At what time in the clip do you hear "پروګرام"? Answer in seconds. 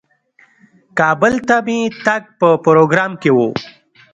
2.65-3.11